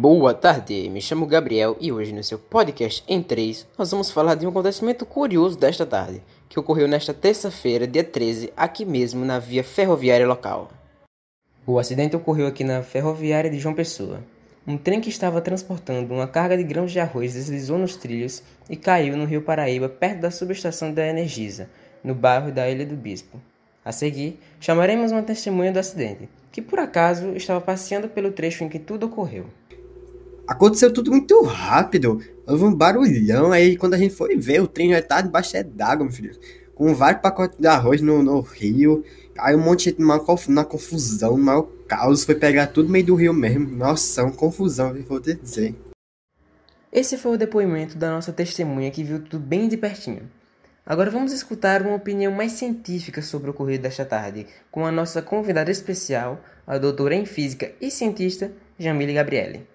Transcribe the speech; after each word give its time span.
Boa 0.00 0.32
tarde, 0.32 0.88
me 0.88 1.00
chamo 1.00 1.26
Gabriel 1.26 1.76
e 1.80 1.90
hoje 1.90 2.12
no 2.12 2.22
seu 2.22 2.38
podcast 2.38 3.02
em 3.08 3.20
3 3.20 3.66
nós 3.76 3.90
vamos 3.90 4.12
falar 4.12 4.36
de 4.36 4.46
um 4.46 4.50
acontecimento 4.50 5.04
curioso 5.04 5.58
desta 5.58 5.84
tarde, 5.84 6.22
que 6.48 6.56
ocorreu 6.56 6.86
nesta 6.86 7.12
terça-feira, 7.12 7.84
dia 7.84 8.04
13, 8.04 8.52
aqui 8.56 8.84
mesmo 8.84 9.24
na 9.24 9.40
via 9.40 9.64
ferroviária 9.64 10.24
local. 10.24 10.70
O 11.66 11.80
acidente 11.80 12.14
ocorreu 12.14 12.46
aqui 12.46 12.62
na 12.62 12.80
ferroviária 12.80 13.50
de 13.50 13.58
João 13.58 13.74
Pessoa. 13.74 14.22
Um 14.64 14.78
trem 14.78 15.00
que 15.00 15.08
estava 15.08 15.40
transportando 15.40 16.14
uma 16.14 16.28
carga 16.28 16.56
de 16.56 16.62
grãos 16.62 16.92
de 16.92 17.00
arroz 17.00 17.34
deslizou 17.34 17.76
nos 17.76 17.96
trilhos 17.96 18.40
e 18.70 18.76
caiu 18.76 19.16
no 19.16 19.24
rio 19.24 19.42
Paraíba, 19.42 19.88
perto 19.88 20.20
da 20.20 20.30
subestação 20.30 20.94
da 20.94 21.04
Energisa, 21.04 21.68
no 22.04 22.14
bairro 22.14 22.52
da 22.52 22.70
Ilha 22.70 22.86
do 22.86 22.94
Bispo. 22.94 23.40
A 23.84 23.90
seguir, 23.90 24.38
chamaremos 24.60 25.10
uma 25.10 25.24
testemunha 25.24 25.72
do 25.72 25.80
acidente, 25.80 26.28
que 26.52 26.62
por 26.62 26.78
acaso 26.78 27.34
estava 27.34 27.60
passeando 27.60 28.08
pelo 28.08 28.30
trecho 28.30 28.62
em 28.62 28.68
que 28.68 28.78
tudo 28.78 29.06
ocorreu. 29.06 29.46
Aconteceu 30.48 30.90
tudo 30.90 31.10
muito 31.10 31.42
rápido. 31.42 32.22
Houve 32.46 32.64
um 32.64 32.74
barulhão, 32.74 33.52
aí 33.52 33.76
quando 33.76 33.92
a 33.92 33.98
gente 33.98 34.14
foi 34.14 34.34
ver, 34.34 34.62
o 34.62 34.66
trem 34.66 34.92
já 34.92 35.02
tá 35.02 35.20
debaixo 35.20 35.52
d'água, 35.62 36.06
meu 36.06 36.14
filho. 36.14 36.34
Com 36.74 36.94
vários 36.94 37.20
pacotes 37.20 37.58
de 37.58 37.66
arroz 37.66 38.00
no, 38.00 38.22
no 38.22 38.40
rio. 38.40 39.04
Aí 39.38 39.54
um 39.54 39.60
monte 39.60 39.92
de 39.92 40.02
uma, 40.02 40.18
uma 40.48 40.64
confusão, 40.64 41.34
um 41.34 41.36
maior 41.36 41.68
caos. 41.86 42.24
Foi 42.24 42.34
pegar 42.34 42.68
tudo 42.68 42.86
no 42.86 42.92
meio 42.92 43.04
do 43.04 43.14
rio 43.14 43.34
mesmo. 43.34 43.68
Nossa, 43.76 44.24
uma 44.24 44.32
confusão, 44.32 44.94
vou 45.06 45.20
te 45.20 45.34
dizer. 45.34 45.74
Esse 46.90 47.18
foi 47.18 47.34
o 47.34 47.38
depoimento 47.38 47.98
da 47.98 48.10
nossa 48.10 48.32
testemunha 48.32 48.90
que 48.90 49.04
viu 49.04 49.20
tudo 49.20 49.38
bem 49.38 49.68
de 49.68 49.76
pertinho. 49.76 50.30
Agora 50.86 51.10
vamos 51.10 51.30
escutar 51.34 51.82
uma 51.82 51.96
opinião 51.96 52.32
mais 52.32 52.52
científica 52.52 53.20
sobre 53.20 53.48
o 53.48 53.50
ocorrido 53.50 53.82
desta 53.82 54.06
tarde, 54.06 54.46
com 54.70 54.86
a 54.86 54.90
nossa 54.90 55.20
convidada 55.20 55.70
especial, 55.70 56.42
a 56.66 56.78
doutora 56.78 57.14
em 57.14 57.26
Física 57.26 57.70
e 57.78 57.90
cientista, 57.90 58.50
Jamile 58.78 59.12
Gabriele. 59.12 59.66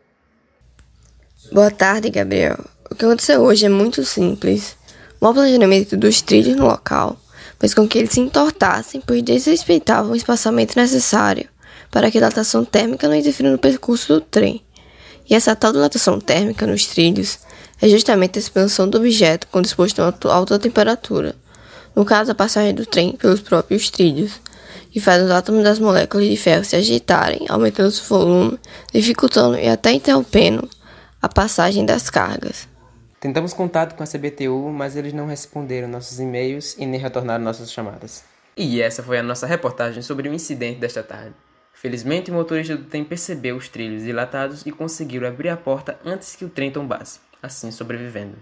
Boa 1.51 1.69
tarde, 1.69 2.09
Gabriel. 2.09 2.57
O 2.89 2.95
que 2.95 3.05
aconteceu 3.05 3.41
hoje 3.41 3.65
é 3.65 3.69
muito 3.69 4.03
simples. 4.05 4.75
O 5.19 5.25
mau 5.25 5.33
planejamento 5.33 5.97
dos 5.97 6.21
trilhos 6.21 6.55
no 6.55 6.65
local 6.65 7.19
fez 7.59 7.73
com 7.73 7.87
que 7.87 7.99
eles 7.99 8.11
se 8.11 8.21
entortassem, 8.21 9.01
pois 9.05 9.21
desrespeitavam 9.21 10.13
o 10.13 10.15
espaçamento 10.15 10.79
necessário 10.79 11.47
para 11.91 12.09
que 12.09 12.17
a 12.17 12.21
dilatação 12.21 12.63
térmica 12.63 13.07
não 13.07 13.15
interfira 13.15 13.51
no 13.51 13.57
percurso 13.57 14.13
do 14.13 14.21
trem. 14.21 14.63
E 15.29 15.35
essa 15.35 15.55
tal 15.55 15.73
dilatação 15.73 16.19
térmica 16.19 16.65
nos 16.65 16.85
trilhos 16.85 17.39
é 17.81 17.87
justamente 17.89 18.39
a 18.39 18.41
expansão 18.41 18.89
do 18.89 18.97
objeto 18.97 19.47
quando 19.51 19.65
exposto 19.65 20.01
a 20.01 20.33
alta 20.33 20.57
temperatura, 20.57 21.35
no 21.95 22.05
caso 22.05 22.31
a 22.31 22.35
passagem 22.35 22.73
do 22.73 22.85
trem 22.85 23.11
pelos 23.11 23.41
próprios 23.41 23.89
trilhos, 23.89 24.31
que 24.89 24.99
faz 24.99 25.21
os 25.21 25.29
átomos 25.29 25.63
das 25.63 25.77
moléculas 25.77 26.27
de 26.27 26.37
ferro 26.37 26.63
se 26.63 26.75
agitarem, 26.75 27.45
aumentando 27.49 27.91
seu 27.91 28.05
volume, 28.05 28.57
dificultando 28.93 29.57
e 29.57 29.67
até 29.67 29.91
interrompendo 29.91 30.67
a 31.23 31.29
passagem 31.29 31.85
das 31.85 32.09
cargas. 32.09 32.67
Tentamos 33.17 33.53
contato 33.53 33.95
com 33.95 34.03
a 34.03 34.05
CBTU, 34.05 34.69
mas 34.73 34.97
eles 34.97 35.13
não 35.13 35.25
responderam 35.25 35.87
nossos 35.87 36.19
e-mails 36.19 36.75
e 36.77 36.85
nem 36.85 36.99
retornaram 36.99 37.41
nossas 37.41 37.71
chamadas. 37.71 38.25
E 38.57 38.81
essa 38.81 39.01
foi 39.01 39.17
a 39.17 39.23
nossa 39.23 39.47
reportagem 39.47 40.03
sobre 40.03 40.27
o 40.27 40.33
incidente 40.33 40.81
desta 40.81 41.01
tarde. 41.01 41.33
Felizmente, 41.71 42.29
o 42.29 42.33
motorista 42.33 42.75
do 42.75 42.83
trem 42.83 43.05
percebeu 43.05 43.55
os 43.55 43.69
trilhos 43.69 44.03
dilatados 44.03 44.65
e 44.65 44.71
conseguiu 44.73 45.25
abrir 45.25 45.47
a 45.47 45.55
porta 45.55 45.97
antes 46.03 46.35
que 46.35 46.43
o 46.43 46.49
trem 46.49 46.69
tombasse, 46.69 47.21
assim 47.41 47.71
sobrevivendo. 47.71 48.35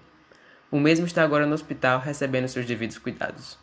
O 0.71 0.79
mesmo 0.79 1.05
está 1.05 1.21
agora 1.21 1.45
no 1.45 1.53
hospital 1.53 1.99
recebendo 1.99 2.47
seus 2.47 2.65
devidos 2.65 2.97
cuidados. 2.97 3.59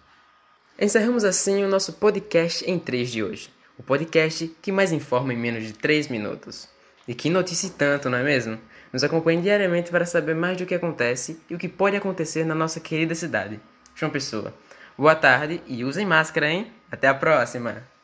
Encerramos 0.80 1.24
assim 1.24 1.64
o 1.64 1.68
nosso 1.68 1.94
podcast 1.94 2.64
em 2.70 2.78
3 2.78 3.10
de 3.10 3.24
hoje. 3.24 3.50
O 3.76 3.82
podcast 3.82 4.46
que 4.62 4.70
mais 4.70 4.92
informa 4.92 5.32
em 5.32 5.36
menos 5.36 5.64
de 5.64 5.72
3 5.72 6.06
minutos. 6.06 6.68
E 7.08 7.16
que 7.16 7.28
notícia 7.28 7.68
tanto, 7.76 8.08
não 8.08 8.18
é 8.18 8.22
mesmo? 8.22 8.60
Nos 8.92 9.04
acompanhe 9.04 9.42
diariamente 9.42 9.90
para 9.90 10.06
saber 10.06 10.34
mais 10.34 10.56
do 10.56 10.66
que 10.66 10.74
acontece 10.74 11.40
e 11.48 11.54
o 11.54 11.58
que 11.58 11.68
pode 11.68 11.96
acontecer 11.96 12.44
na 12.44 12.54
nossa 12.54 12.80
querida 12.80 13.14
cidade. 13.14 13.60
João 13.94 14.10
Pessoa. 14.10 14.54
Boa 14.96 15.14
tarde 15.14 15.62
e 15.66 15.84
usem 15.84 16.06
máscara, 16.06 16.50
hein? 16.50 16.72
Até 16.90 17.08
a 17.08 17.14
próxima! 17.14 17.97